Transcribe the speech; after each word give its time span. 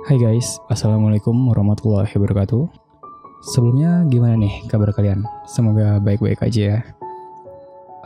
Hai 0.00 0.16
guys, 0.16 0.56
Assalamualaikum 0.72 1.36
warahmatullahi 1.52 2.08
wabarakatuh. 2.16 2.72
Sebelumnya 3.52 4.08
gimana 4.08 4.32
nih 4.40 4.64
kabar 4.64 4.96
kalian? 4.96 5.28
Semoga 5.44 6.00
baik-baik 6.00 6.40
aja 6.40 6.62
ya. 6.72 6.78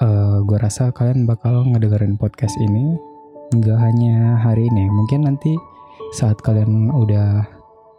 Uh, 0.03 0.43
Gue 0.43 0.59
rasa 0.59 0.91
kalian 0.91 1.23
bakal 1.23 1.63
ngedengerin 1.63 2.19
podcast 2.19 2.59
ini 2.59 2.99
Nggak 3.55 3.79
hanya 3.79 4.43
hari 4.43 4.67
ini, 4.67 4.91
mungkin 4.91 5.23
nanti 5.23 5.55
saat 6.19 6.43
kalian 6.43 6.91
udah 6.91 7.47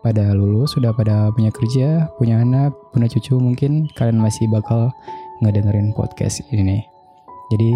pada 0.03 0.35
lulus, 0.35 0.75
sudah 0.75 0.91
pada 0.91 1.31
punya 1.31 1.55
kerja, 1.55 2.11
punya 2.19 2.43
anak, 2.43 2.75
punya 2.91 3.07
cucu 3.07 3.39
Mungkin 3.39 3.87
kalian 3.95 4.19
masih 4.19 4.43
bakal 4.51 4.91
ngedengerin 5.39 5.95
podcast 5.95 6.43
ini 6.51 6.83
Jadi 7.47 7.71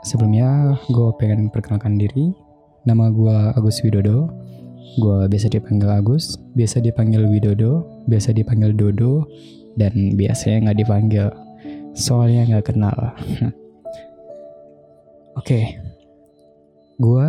sebelumnya 0.00 0.80
gue 0.88 1.08
pengen 1.20 1.52
perkenalkan 1.52 2.00
diri. 2.00 2.32
Nama 2.88 3.12
gue 3.12 3.36
Agus 3.52 3.84
Widodo 3.84 4.32
Gue 5.00 5.24
biasa 5.24 5.48
dipanggil 5.48 5.88
Agus, 5.88 6.36
biasa 6.52 6.84
dipanggil 6.84 7.24
Widodo, 7.24 8.04
biasa 8.04 8.36
dipanggil 8.36 8.76
Dodo, 8.76 9.24
dan 9.80 10.18
biasanya 10.20 10.68
nggak 10.68 10.78
dipanggil. 10.84 11.26
Soalnya 11.96 12.44
nggak 12.48 12.72
kenal. 12.72 12.92
Oke, 15.32 15.48
okay. 15.48 15.64
gue 17.00 17.26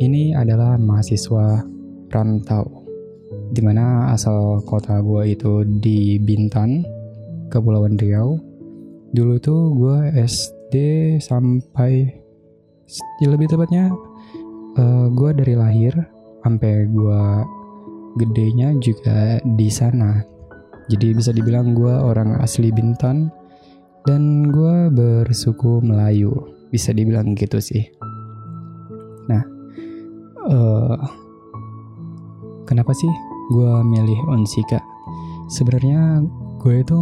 ini 0.00 0.32
adalah 0.32 0.80
mahasiswa 0.80 1.60
rantau, 2.08 2.88
di 3.52 3.60
mana 3.60 4.16
asal 4.16 4.64
kota 4.64 4.96
gue 5.04 5.36
itu 5.36 5.60
di 5.68 6.16
Bintan, 6.16 6.88
Kepulauan 7.52 8.00
Riau. 8.00 8.40
Dulu 9.12 9.34
tuh 9.40 9.76
gue 9.76 9.98
SD 10.24 10.74
sampai 11.20 12.16
lebih 13.20 13.48
tepatnya 13.52 13.92
uh, 14.80 15.06
gue 15.12 15.30
dari 15.36 15.52
lahir 15.52 15.92
sampai 16.48 16.88
gue 16.88 17.24
gedenya 18.16 18.72
juga 18.80 19.36
di 19.44 19.68
sana. 19.68 20.24
Jadi 20.88 21.12
bisa 21.12 21.36
dibilang 21.36 21.76
gue 21.76 21.92
orang 21.92 22.40
asli 22.40 22.72
Bintan 22.72 23.28
dan 24.08 24.48
gue 24.48 24.88
bersuku 24.88 25.84
Melayu. 25.84 26.32
Bisa 26.72 26.96
dibilang 26.96 27.36
gitu 27.36 27.60
sih. 27.60 27.84
Nah, 29.28 29.44
uh, 30.48 30.96
kenapa 32.64 32.96
sih 32.96 33.12
gue 33.52 33.72
milih 33.84 34.16
Onsika? 34.32 34.80
Sebenarnya 35.52 36.24
gue 36.64 36.80
itu 36.80 36.98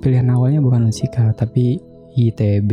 pilihan 0.00 0.32
awalnya 0.32 0.64
bukan 0.64 0.88
Onsika 0.88 1.36
tapi 1.36 1.76
ITB. 2.16 2.72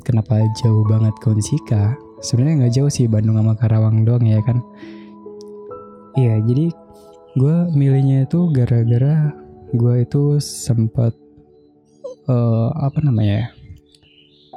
Kenapa 0.00 0.40
jauh 0.64 0.80
banget 0.88 1.12
ke 1.20 1.28
Onsika? 1.28 1.92
Sebenarnya 2.24 2.64
nggak 2.64 2.74
jauh 2.80 2.88
sih 2.88 3.04
Bandung 3.04 3.36
sama 3.36 3.52
Karawang 3.52 4.08
doang 4.08 4.24
ya 4.24 4.40
kan 4.44 4.64
Iya, 6.18 6.42
jadi 6.42 6.74
gue 7.38 7.56
milihnya 7.70 8.26
itu 8.26 8.50
gara-gara 8.50 9.30
gue 9.70 9.94
itu 10.02 10.42
sempat 10.42 11.14
uh, 12.26 12.74
apa 12.74 12.98
namanya 13.06 13.46
ya, 13.46 13.48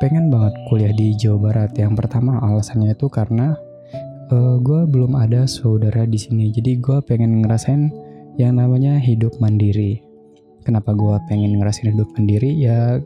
pengen 0.01 0.33
banget 0.33 0.53
kuliah 0.69 0.93
di 0.93 1.13
Jawa 1.13 1.49
Barat. 1.49 1.77
Yang 1.77 1.93
pertama 2.01 2.41
alasannya 2.41 2.97
itu 2.97 3.05
karena 3.13 3.53
uh, 4.33 4.33
eh, 4.33 4.55
gue 4.65 4.81
belum 4.89 5.13
ada 5.13 5.45
saudara 5.45 6.09
di 6.09 6.17
sini, 6.17 6.49
jadi 6.49 6.81
gue 6.81 6.97
pengen 7.05 7.45
ngerasain 7.45 7.93
yang 8.41 8.57
namanya 8.57 8.97
hidup 8.97 9.37
mandiri. 9.37 10.01
Kenapa 10.65 10.97
gue 10.97 11.15
pengen 11.29 11.61
ngerasain 11.61 11.93
hidup 11.93 12.09
mandiri? 12.17 12.49
Ya 12.57 12.97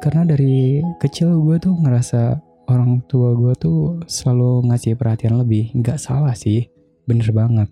karena 0.00 0.24
dari 0.24 0.80
kecil 1.00 1.36
gue 1.44 1.60
tuh 1.60 1.76
ngerasa 1.76 2.40
orang 2.68 3.04
tua 3.04 3.36
gue 3.36 3.52
tuh 3.60 4.00
selalu 4.08 4.72
ngasih 4.72 4.96
perhatian 4.96 5.36
lebih. 5.36 5.68
Nggak 5.76 6.00
salah 6.00 6.32
sih, 6.32 6.64
bener 7.04 7.28
banget. 7.30 7.68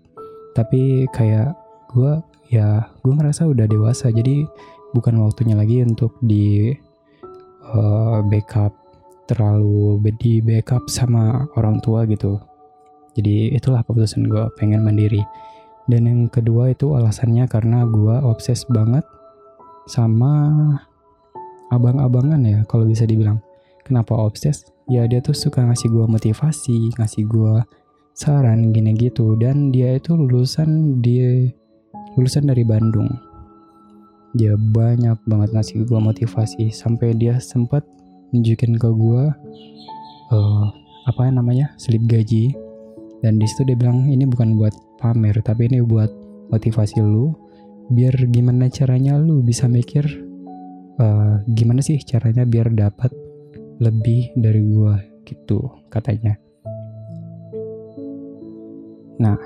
Tapi 0.53 1.09
kayak 1.13 1.57
gue 1.93 2.21
ya 2.53 2.85
gue 3.01 3.13
ngerasa 3.13 3.49
udah 3.49 3.65
dewasa 3.65 4.13
jadi 4.13 4.45
bukan 4.93 5.17
waktunya 5.25 5.57
lagi 5.57 5.81
untuk 5.81 6.13
di 6.21 6.73
uh, 7.73 8.21
backup 8.29 8.73
terlalu 9.25 9.97
di 10.19 10.43
backup 10.43 10.85
sama 10.91 11.49
orang 11.57 11.81
tua 11.81 12.05
gitu. 12.05 12.37
Jadi 13.13 13.53
itulah 13.53 13.85
keputusan 13.85 14.25
gue 14.25 14.43
pengen 14.57 14.85
mandiri. 14.85 15.21
Dan 15.83 16.07
yang 16.07 16.21
kedua 16.31 16.71
itu 16.71 16.95
alasannya 16.95 17.43
karena 17.51 17.83
gue 17.83 18.15
obses 18.23 18.63
banget 18.71 19.03
sama 19.83 20.31
abang-abangan 21.73 22.39
ya 22.45 22.59
kalau 22.69 22.87
bisa 22.87 23.03
dibilang. 23.03 23.41
Kenapa 23.83 24.15
obses? 24.15 24.63
Ya 24.87 25.03
dia 25.07 25.19
tuh 25.19 25.35
suka 25.35 25.63
ngasih 25.63 25.91
gue 25.91 26.05
motivasi 26.07 26.95
ngasih 26.95 27.23
gue 27.27 27.53
saran 28.13 28.73
gini 28.73 28.93
gitu. 28.97 29.35
Dan 29.37 29.73
dia 29.73 29.97
itu 29.97 30.13
lulusan 30.13 31.01
di 31.01 31.49
lulusan 32.17 32.49
dari 32.49 32.61
Bandung. 32.65 33.09
Dia 34.33 34.57
banyak 34.57 35.21
banget 35.29 35.49
ngasih 35.53 35.85
gue 35.85 35.99
motivasi. 35.99 36.73
Sampai 36.73 37.13
dia 37.13 37.37
sempat 37.37 37.85
nunjukin 38.33 38.77
ke 38.81 38.89
gue 38.89 39.23
uh, 40.33 40.65
apa 41.09 41.29
namanya 41.29 41.73
slip 41.77 42.01
gaji. 42.09 42.53
Dan 43.21 43.39
di 43.39 43.45
situ 43.47 43.67
dia 43.67 43.77
bilang 43.77 44.09
ini 44.09 44.25
bukan 44.25 44.57
buat 44.57 44.73
pamer 44.99 45.37
tapi 45.45 45.69
ini 45.69 45.81
buat 45.85 46.09
motivasi 46.49 47.01
lu. 47.01 47.33
Biar 47.93 48.15
gimana 48.31 48.71
caranya 48.71 49.19
lu 49.19 49.43
bisa 49.43 49.67
mikir 49.67 50.07
uh, 50.99 51.41
gimana 51.51 51.81
sih 51.81 51.99
caranya 52.01 52.47
biar 52.47 52.71
dapat 52.73 53.11
lebih 53.81 54.33
dari 54.37 54.61
gue 54.63 54.95
gitu 55.25 55.67
katanya 55.89 56.37
Nah, 59.21 59.37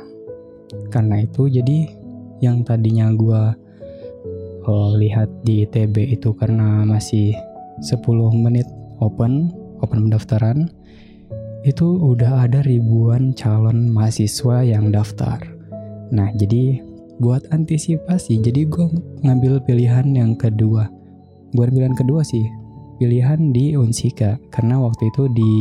karena 0.92 1.24
itu 1.24 1.48
jadi 1.48 1.88
yang 2.44 2.62
tadinya 2.62 3.10
gue 3.12 3.42
uh, 4.68 4.92
lihat 5.00 5.32
di 5.42 5.66
TB 5.66 6.20
itu 6.20 6.36
karena 6.36 6.84
masih 6.84 7.34
10 7.82 8.04
menit 8.36 8.68
open, 9.00 9.54
open 9.82 10.10
pendaftaran, 10.10 10.70
itu 11.66 11.88
udah 12.00 12.48
ada 12.48 12.62
ribuan 12.64 13.34
calon 13.34 13.90
mahasiswa 13.90 14.64
yang 14.64 14.94
daftar. 14.94 15.42
Nah, 16.14 16.32
jadi 16.38 16.80
buat 17.18 17.50
antisipasi, 17.50 18.40
jadi 18.40 18.70
gue 18.70 18.86
ngambil 19.26 19.66
pilihan 19.66 20.06
yang 20.14 20.38
kedua. 20.38 20.88
Buat 21.56 21.74
pilihan 21.74 21.98
kedua 21.98 22.22
sih, 22.22 22.46
pilihan 23.02 23.52
di 23.52 23.74
Unsika, 23.74 24.38
karena 24.54 24.78
waktu 24.78 25.10
itu 25.10 25.26
di 25.34 25.54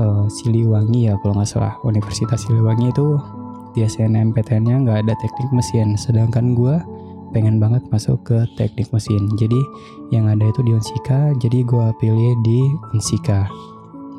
uh, 0.00 0.26
Siliwangi 0.30 1.10
ya 1.10 1.14
kalau 1.20 1.38
nggak 1.38 1.50
salah. 1.50 1.74
Universitas 1.86 2.46
Siliwangi 2.46 2.90
itu 2.90 3.18
di 3.74 3.82
SNMPTN-nya 3.82 4.86
nggak 4.86 4.98
ada 5.06 5.14
teknik 5.18 5.50
mesin. 5.50 5.98
Sedangkan 5.98 6.54
gue 6.54 6.78
pengen 7.34 7.58
banget 7.58 7.82
masuk 7.90 8.22
ke 8.22 8.46
teknik 8.54 8.90
mesin. 8.94 9.26
Jadi 9.34 9.58
yang 10.14 10.30
ada 10.30 10.46
itu 10.46 10.62
di 10.62 10.72
Unsika. 10.74 11.34
Jadi 11.38 11.66
gue 11.66 11.86
pilih 11.98 12.34
di 12.46 12.60
Unsika. 12.94 13.50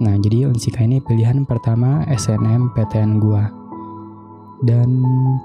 Nah 0.03 0.19
jadi 0.19 0.51
Unsika 0.51 0.83
ini 0.83 0.99
pilihan 0.99 1.47
pertama 1.47 2.03
SNMPTN 2.11 3.23
gue 3.23 3.43
dan 4.63 4.87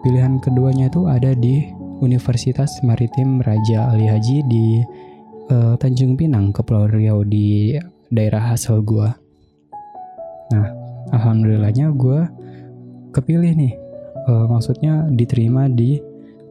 pilihan 0.03 0.39
keduanya 0.39 0.87
itu 0.87 1.11
ada 1.11 1.35
di 1.35 1.67
Universitas 2.01 2.81
Maritim 2.81 3.43
Raja 3.43 3.93
Ali 3.93 4.07
Haji 4.09 4.47
di 4.49 4.67
uh, 5.53 5.75
Tanjung 5.77 6.17
Pinang 6.17 6.55
Kepulauan 6.55 6.95
Riau 6.95 7.21
di 7.27 7.77
daerah 8.09 8.55
asal 8.57 8.81
gue 8.81 9.30
alhamdulillahnya 11.09 11.93
gue 11.97 12.21
kepilih 13.17 13.57
nih. 13.57 13.75
Uh, 14.29 14.47
maksudnya 14.47 15.09
diterima 15.09 15.67
di 15.67 15.99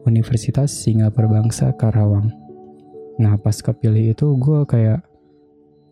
Universitas 0.04 0.74
Singapura 0.74 1.30
Bangsa 1.30 1.70
Karawang. 1.76 2.32
Nah, 3.20 3.36
pas 3.36 3.54
kepilih 3.54 4.16
itu 4.16 4.26
gue 4.40 4.64
kayak 4.64 5.04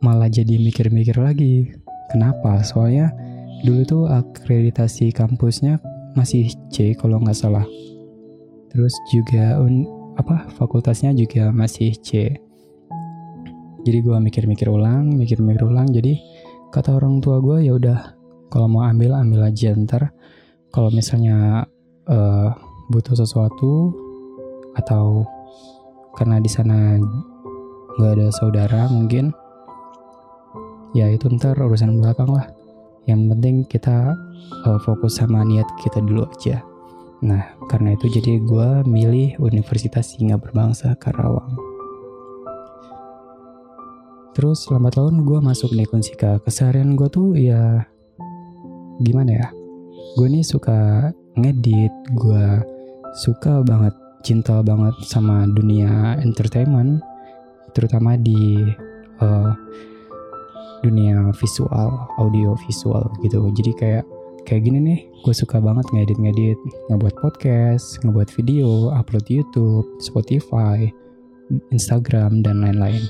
malah 0.00 0.32
jadi 0.32 0.58
mikir-mikir 0.58 1.14
lagi. 1.20 1.70
Kenapa? 2.08 2.64
Soalnya 2.64 3.12
dulu 3.62 3.82
tuh 3.84 4.04
akreditasi 4.08 5.12
kampusnya 5.12 5.76
masih 6.16 6.50
C 6.72 6.96
kalau 6.96 7.20
nggak 7.20 7.36
salah. 7.36 7.66
Terus 8.72 8.94
juga 9.12 9.60
un, 9.60 9.84
apa 10.16 10.48
fakultasnya 10.56 11.12
juga 11.12 11.52
masih 11.52 11.94
C. 12.00 12.32
Jadi 13.86 13.98
gue 14.02 14.16
mikir-mikir 14.18 14.68
ulang, 14.68 15.14
mikir-mikir 15.14 15.62
ulang. 15.64 15.88
Jadi 15.92 16.16
kata 16.72 16.96
orang 16.96 17.20
tua 17.20 17.40
gue 17.44 17.68
ya 17.68 17.76
udah 17.76 18.17
kalau 18.48 18.66
mau 18.68 18.84
ambil 18.88 19.16
ambil 19.16 19.48
aja 19.48 19.72
ntar. 19.76 20.12
Kalau 20.68 20.92
misalnya 20.92 21.64
uh, 22.08 22.48
butuh 22.92 23.16
sesuatu 23.16 23.92
atau 24.76 25.24
karena 26.16 26.40
di 26.40 26.50
sana 26.50 26.96
nggak 27.98 28.12
ada 28.14 28.28
saudara 28.30 28.86
mungkin 28.92 29.32
ya 30.92 31.08
itu 31.08 31.28
ntar 31.32 31.56
urusan 31.56 32.00
belakang 32.00 32.32
lah. 32.32 32.48
Yang 33.08 33.20
penting 33.32 33.56
kita 33.64 34.12
uh, 34.68 34.78
fokus 34.84 35.20
sama 35.20 35.44
niat 35.44 35.68
kita 35.80 36.00
dulu 36.04 36.28
aja. 36.28 36.60
Nah 37.24 37.56
karena 37.68 37.96
itu 37.96 38.08
jadi 38.08 38.40
gue 38.44 38.68
milih 38.84 39.40
Universitas 39.40 40.16
Singa 40.16 40.36
Berbangsa 40.36 40.96
Karawang. 40.96 41.56
Terus 44.38 44.70
lambat 44.70 44.94
laun 44.94 45.26
gue 45.26 45.38
masuk 45.42 45.74
nih 45.74 45.88
Konsika. 45.90 46.38
Keseharian 46.46 46.94
gue 46.94 47.08
tuh 47.10 47.34
ya 47.34 47.90
gimana 49.02 49.30
ya? 49.34 49.48
Gue 50.18 50.26
nih 50.30 50.42
suka 50.46 51.10
ngedit 51.38 51.94
gue 52.18 52.46
suka 53.14 53.62
banget 53.62 53.94
cinta 54.26 54.58
banget 54.60 54.94
sama 55.06 55.46
dunia 55.46 56.18
entertainment 56.18 56.98
terutama 57.72 58.18
di 58.18 58.58
uh, 59.22 59.54
dunia 60.82 61.30
visual 61.34 61.88
audio 62.18 62.58
visual 62.66 63.06
gitu 63.22 63.50
jadi 63.54 63.72
kayak 63.78 64.04
kayak 64.46 64.62
gini 64.66 64.78
nih 64.82 65.00
gue 65.22 65.34
suka 65.34 65.62
banget 65.62 65.86
ngedit-ngedit 65.94 66.58
ngebuat 66.90 67.14
podcast 67.22 68.02
ngebuat 68.02 68.30
video 68.34 68.90
upload 68.94 69.26
YouTube 69.30 69.86
Spotify 70.02 70.90
Instagram 71.70 72.42
dan 72.42 72.62
lain-lain 72.62 73.02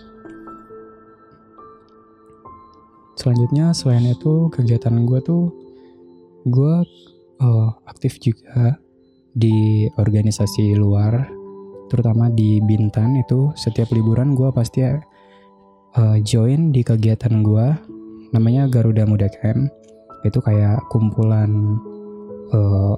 selanjutnya 3.17 3.73
selain 3.73 4.05
itu 4.13 4.53
kegiatan 4.53 5.09
gue 5.09 5.21
tuh 5.25 5.68
gue 6.47 6.75
uh, 7.43 7.69
aktif 7.89 8.19
juga 8.23 8.79
di 9.35 9.87
organisasi 9.99 10.75
luar 10.79 11.27
terutama 11.89 12.29
di 12.29 12.61
Bintan 12.63 13.17
itu. 13.19 13.51
Setiap 13.57 13.91
liburan 13.91 14.37
gue 14.37 14.51
pasti 14.53 14.85
uh, 14.85 16.17
join 16.23 16.71
di 16.71 16.85
kegiatan 16.85 17.43
gue 17.43 17.67
namanya 18.31 18.69
Garuda 18.69 19.09
Muda 19.09 19.27
Camp. 19.33 19.71
Itu 20.27 20.43
kayak 20.43 20.83
kumpulan 20.91 21.79
uh, 22.53 22.97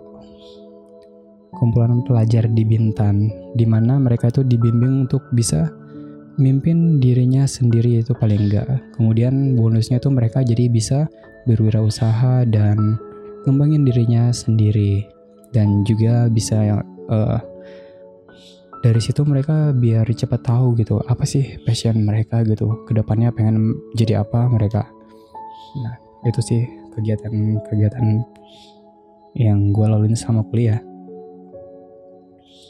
kumpulan 1.54 2.00
pelajar 2.06 2.48
di 2.48 2.64
Bintan 2.64 3.28
di 3.52 3.66
mana 3.69 4.00
mereka 4.00 4.32
itu 4.32 4.46
dibimbing 4.46 5.04
untuk 5.08 5.20
bisa 5.34 5.69
mimpin 6.40 7.02
dirinya 7.02 7.44
sendiri 7.44 8.00
itu 8.00 8.16
paling 8.16 8.48
enggak 8.48 8.81
kemudian 8.96 9.58
bonusnya 9.60 10.00
tuh 10.00 10.14
mereka 10.14 10.40
jadi 10.40 10.72
bisa 10.72 11.10
berwirausaha 11.44 12.48
dan 12.48 12.96
ngembangin 13.46 13.87
dirinya 13.87 14.32
sendiri. 14.34 15.06
Dan 15.50 15.82
juga 15.82 16.31
bisa 16.31 16.62
uh, 17.10 17.38
dari 18.81 19.00
situ 19.02 19.26
mereka 19.26 19.75
biar 19.76 20.08
cepat 20.08 20.40
tahu 20.46 20.78
gitu 20.78 21.02
apa 21.04 21.26
sih 21.26 21.58
passion 21.66 22.00
mereka 22.06 22.40
gitu. 22.46 22.87
Ke 22.88 22.96
depannya 22.96 23.34
pengen 23.34 23.76
jadi 23.98 24.22
apa 24.25 24.48
mereka. 24.48 24.88
Nah 25.82 25.94
itu 26.25 26.40
sih 26.40 26.62
kegiatan-kegiatan 26.96 28.04
yang 29.38 29.70
gue 29.70 29.86
laluin 29.86 30.19
sama 30.19 30.43
kuliah. 30.48 30.82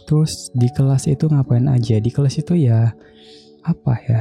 Terus 0.04 0.50
di 0.52 0.66
kelas 0.74 1.06
itu 1.06 1.30
ngapain 1.30 1.70
aja? 1.70 2.02
Di 2.02 2.10
kelas 2.10 2.42
itu 2.42 2.58
ya 2.58 2.90
apa 3.62 3.94
ya? 4.10 4.20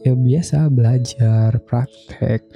Ya 0.00 0.16
biasa 0.16 0.72
belajar 0.72 1.60
praktek 1.66 2.46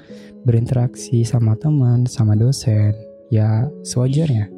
berinteraksi 0.48 1.24
sama 1.28 1.52
teman 1.60 2.08
sama 2.08 2.32
dosen 2.32 2.96
ya 3.32 3.68
sewajarnya 3.86 4.54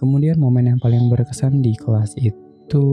Kemudian 0.00 0.40
momen 0.40 0.64
yang 0.64 0.80
paling 0.80 1.12
berkesan 1.12 1.60
di 1.60 1.76
kelas 1.76 2.16
itu 2.16 2.88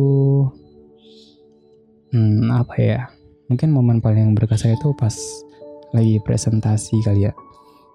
hmm, 2.12 2.52
apa 2.52 2.76
ya? 2.76 3.08
Mungkin 3.48 3.72
momen 3.72 4.04
paling 4.04 4.36
berkesan 4.36 4.76
itu 4.76 4.92
pas 4.92 5.16
lagi 5.96 6.20
presentasi 6.20 7.00
kali 7.08 7.32
ya. 7.32 7.34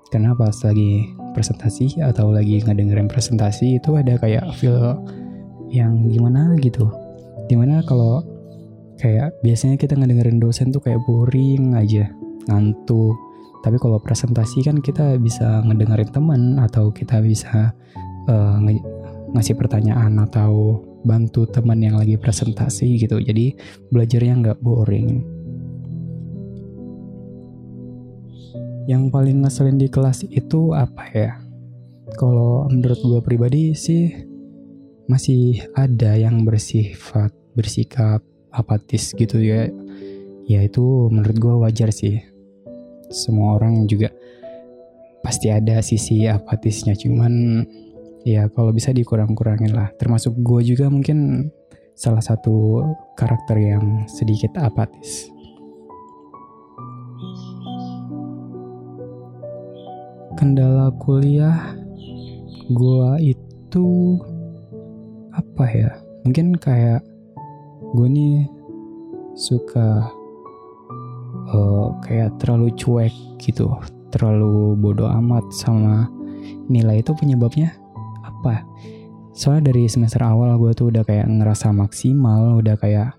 Karena 0.09 0.33
pas 0.33 0.57
lagi 0.65 1.13
presentasi 1.37 2.01
atau 2.01 2.33
lagi 2.33 2.65
ngedengerin 2.65 3.05
presentasi 3.05 3.77
itu 3.77 4.01
ada 4.01 4.17
kayak 4.17 4.49
feel 4.57 4.97
yang 5.69 6.09
gimana 6.09 6.57
gitu. 6.57 6.89
Di 7.53 7.57
mana 7.61 7.85
kalau 7.85 8.25
kayak 8.97 9.37
biasanya 9.45 9.77
kita 9.77 9.93
ngedengerin 9.93 10.41
dosen 10.41 10.73
tuh 10.73 10.81
kayak 10.81 11.05
boring 11.05 11.77
aja, 11.77 12.09
ngantuk. 12.49 13.13
Tapi 13.63 13.79
kalau 13.79 14.03
presentasi 14.03 14.67
kan 14.67 14.83
kita 14.83 15.15
bisa 15.23 15.63
ngedengerin 15.63 16.11
teman 16.11 16.43
atau 16.59 16.91
kita 16.91 17.23
bisa 17.23 17.71
uh, 18.27 18.59
ngasih 19.33 19.55
pertanyaan 19.55 20.19
atau 20.19 20.83
bantu 21.07 21.47
teman 21.47 21.79
yang 21.79 21.95
lagi 21.95 22.19
presentasi 22.19 22.99
gitu. 22.99 23.23
Jadi 23.23 23.55
belajarnya 23.95 24.35
nggak 24.43 24.59
boring. 24.63 25.23
Yang 28.91 29.03
paling 29.15 29.47
ngeselin 29.47 29.79
di 29.79 29.87
kelas 29.87 30.27
itu 30.27 30.75
apa 30.75 31.05
ya? 31.15 31.39
Kalau 32.19 32.67
menurut 32.67 32.99
gue 32.99 33.21
pribadi 33.23 33.79
sih 33.79 34.11
masih 35.07 35.63
ada 35.79 36.19
yang 36.19 36.43
bersifat 36.43 37.31
bersikap 37.55 38.27
apatis 38.51 39.15
gitu 39.15 39.39
ya. 39.39 39.71
Ya 40.51 40.67
itu 40.67 41.07
menurut 41.15 41.39
gue 41.39 41.55
wajar 41.63 41.95
sih 41.95 42.32
semua 43.13 43.61
orang 43.61 43.85
juga 43.87 44.11
pasti 45.23 45.49
ada 45.49 45.79
sisi 45.85 46.27
apatisnya. 46.27 46.99
Cuman 46.99 47.63
ya 48.27 48.51
kalau 48.51 48.75
bisa 48.75 48.91
dikurang-kurangin 48.91 49.71
lah. 49.73 49.93
Termasuk 49.97 50.35
gue 50.43 50.75
juga 50.75 50.91
mungkin 50.91 51.49
salah 51.95 52.25
satu 52.25 52.83
karakter 53.15 53.57
yang 53.61 54.09
sedikit 54.11 54.57
apatis. 54.59 55.31
Kendala 60.35 60.91
kuliah 60.99 61.79
gue 62.67 63.11
itu 63.23 64.19
apa 65.31 65.65
ya? 65.71 65.91
Mungkin 66.27 66.59
kayak 66.59 67.07
gue 67.95 68.09
nih 68.11 68.37
suka 69.39 70.11
uh, 71.53 71.95
kayak 72.03 72.35
terlalu 72.41 72.73
cuek 72.75 73.13
gitu 73.39 73.71
terlalu 74.13 74.77
bodoh 74.77 75.09
amat 75.09 75.49
sama 75.53 76.09
nilai 76.69 77.01
itu 77.01 77.17
penyebabnya 77.17 77.73
apa? 78.23 78.63
Soalnya 79.33 79.73
dari 79.73 79.89
semester 79.89 80.21
awal 80.21 80.61
gue 80.61 80.77
tuh 80.77 80.93
udah 80.93 81.03
kayak 81.09 81.25
ngerasa 81.25 81.73
maksimal 81.73 82.61
udah 82.61 82.77
kayak 82.77 83.17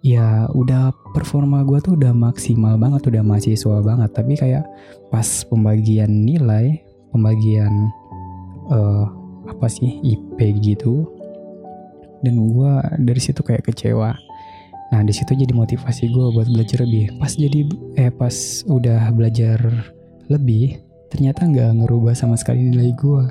ya 0.00 0.48
udah 0.56 0.94
performa 1.12 1.66
gue 1.66 1.82
tuh 1.82 1.98
udah 1.98 2.16
maksimal 2.16 2.80
banget 2.80 3.12
udah 3.12 3.22
mahasiswa 3.22 3.76
banget. 3.84 4.10
Tapi 4.16 4.32
kayak 4.40 4.64
pas 5.12 5.26
pembagian 5.44 6.08
nilai 6.24 6.80
pembagian 7.12 7.92
uh, 8.72 9.04
apa 9.46 9.66
sih 9.70 10.00
IP 10.02 10.38
gitu 10.64 11.06
dan 12.24 12.34
gue 12.40 12.72
dari 13.06 13.20
situ 13.22 13.38
kayak 13.44 13.70
kecewa 13.70 14.16
nah 14.94 15.02
di 15.02 15.10
situ 15.10 15.34
jadi 15.34 15.50
motivasi 15.50 16.08
gue 16.10 16.26
buat 16.30 16.46
belajar 16.46 16.86
lebih. 16.86 17.18
Pas 17.18 17.32
jadi 17.34 17.66
eh 17.98 18.10
pas 18.14 18.34
udah 18.70 19.10
belajar 19.10 19.58
lebih 20.30 20.82
ternyata 21.10 21.46
nggak 21.46 21.70
ngerubah 21.82 22.14
sama 22.18 22.34
sekali 22.34 22.66
nilai 22.66 22.90
gue 22.98 23.24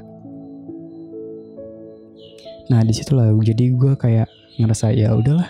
nah 2.66 2.82
di 2.82 2.98
situlah 2.98 3.30
jadi 3.30 3.78
gue 3.78 3.94
kayak 3.94 4.26
ngerasa 4.58 4.90
ya 4.96 5.14
udahlah 5.14 5.46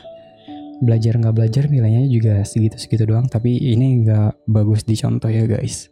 belajar 0.84 1.16
nggak 1.16 1.36
belajar 1.36 1.64
nilainya 1.72 2.04
juga 2.12 2.44
segitu 2.44 2.76
segitu 2.76 3.08
doang. 3.08 3.28
Tapi 3.30 3.56
ini 3.56 4.04
nggak 4.04 4.50
bagus 4.50 4.84
dicontoh 4.84 5.32
ya 5.32 5.48
guys. 5.48 5.88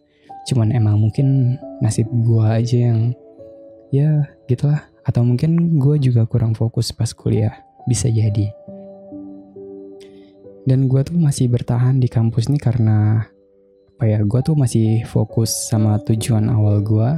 Cuman 0.49 0.75
emang 0.75 0.99
mungkin 0.99 1.55
nasib 1.79 2.09
gue 2.11 2.43
aja 2.43 2.91
yang 2.91 3.15
ya 3.93 4.27
gitulah. 4.49 4.83
Atau 5.03 5.23
mungkin 5.27 5.79
gue 5.79 5.95
juga 5.99 6.27
kurang 6.27 6.55
fokus 6.55 6.91
pas 6.91 7.11
kuliah. 7.11 7.63
Bisa 7.87 8.07
jadi 8.07 8.51
dan 10.63 10.87
gue 10.87 11.01
tuh 11.03 11.19
masih 11.19 11.51
bertahan 11.51 11.99
di 11.99 12.07
kampus 12.07 12.47
nih 12.47 12.61
karena 12.61 13.27
apa 13.93 14.03
ya 14.09 14.19
gue 14.23 14.39
tuh 14.43 14.55
masih 14.57 15.03
fokus 15.07 15.51
sama 15.71 15.99
tujuan 16.03 16.51
awal 16.51 16.83
gue 16.83 17.09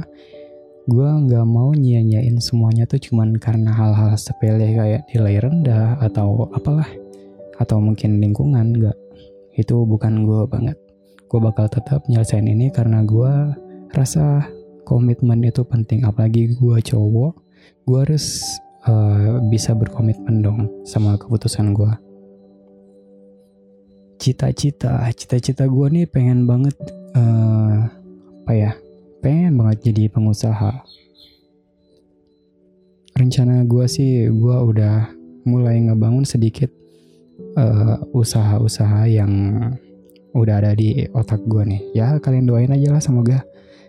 gue 0.86 1.10
nggak 1.26 1.46
mau 1.50 1.74
nyanyain 1.74 2.38
semuanya 2.38 2.86
tuh 2.86 3.02
cuman 3.02 3.34
karena 3.42 3.74
hal-hal 3.74 4.14
sepele 4.14 4.70
kayak 4.70 5.02
nilai 5.10 5.42
rendah 5.42 5.98
atau 5.98 6.46
apalah 6.54 6.86
atau 7.58 7.80
mungkin 7.80 8.20
lingkungan 8.20 8.76
nggak. 8.76 8.96
Itu 9.56 9.88
bukan 9.88 10.28
gue 10.28 10.46
banget. 10.46 10.78
Gue 11.26 11.40
bakal 11.42 11.66
tetap 11.66 12.04
nyelesain 12.06 12.46
ini 12.46 12.70
karena 12.70 13.02
gue 13.02 13.32
rasa 13.96 14.46
komitmen 14.86 15.42
itu 15.42 15.64
penting. 15.66 16.04
Apalagi 16.04 16.54
gue 16.54 16.76
cowok 16.78 17.34
gue 17.86 17.98
harus 17.98 18.42
uh, 18.86 19.42
bisa 19.50 19.74
berkomitmen 19.74 20.38
dong 20.38 20.70
sama 20.86 21.18
keputusan 21.18 21.74
gue 21.74 22.05
cita-cita 24.26 25.06
cita-cita 25.14 25.70
gue 25.70 25.86
nih 25.94 26.06
pengen 26.10 26.50
banget 26.50 26.74
uh, 27.14 27.86
apa 28.42 28.52
ya 28.54 28.72
pengen 29.26 29.58
banget 29.58 29.90
jadi 29.90 30.06
pengusaha. 30.06 30.86
Rencana 33.16 33.66
gue 33.66 33.86
sih, 33.90 34.30
gue 34.30 34.56
udah 34.70 35.10
mulai 35.48 35.82
ngebangun 35.82 36.22
sedikit 36.22 36.68
eh, 37.56 37.96
usaha-usaha 38.12 39.08
yang 39.08 39.32
udah 40.36 40.54
ada 40.62 40.76
di 40.78 41.10
otak 41.10 41.42
gue 41.48 41.64
nih. 41.64 41.82
Ya 41.96 42.06
kalian 42.22 42.46
doain 42.46 42.70
aja 42.70 42.92
lah 42.92 43.02
semoga 43.02 43.42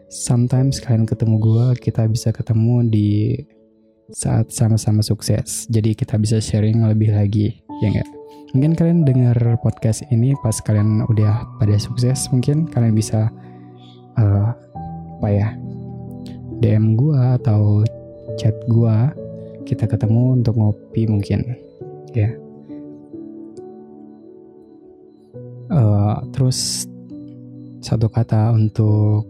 sometimes 0.10 0.82
kalian 0.82 1.06
ketemu 1.06 1.38
gue, 1.38 1.65
kita 1.86 2.08
bisa 2.10 2.34
ketemu 2.34 2.88
di 2.89 3.10
saat 4.10 4.50
sama-sama 4.50 5.03
sukses. 5.03 5.70
Jadi 5.70 5.94
kita 5.94 6.17
bisa 6.17 6.41
sharing 6.41 6.82
lebih 6.88 7.12
lagi, 7.12 7.62
ya 7.84 7.94
enggak? 7.94 8.17
Mungkin 8.56 8.80
kalian 8.80 9.04
dengar 9.04 9.36
podcast 9.60 10.08
ini 10.08 10.32
pas 10.39 10.56
kalian 10.63 11.04
udah 11.12 11.44
pada 11.60 11.75
sukses, 11.75 12.32
mungkin 12.32 12.63
kalian 12.72 12.96
bisa 12.96 13.27
uh, 14.16 14.56
apa 15.20 15.27
ya 15.27 15.48
DM 16.63 16.96
gue 16.96 17.20
atau 17.44 17.84
chat 18.39 18.56
gua. 18.72 19.12
Kita 19.68 19.84
ketemu 19.84 20.39
untuk 20.39 20.56
ngopi 20.56 21.12
mungkin 21.12 21.60
ya. 22.16 22.32
Uh, 25.68 26.24
terus 26.32 26.88
satu 27.84 28.08
kata 28.08 28.56
untuk 28.56 29.27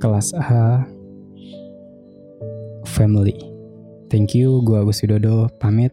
kelas 0.00 0.32
A 0.40 0.88
family. 2.88 3.36
Thank 4.08 4.32
you 4.32 4.64
gua 4.64 4.88
Agus 4.88 5.04
Widodo 5.04 5.52
pamit 5.60 5.92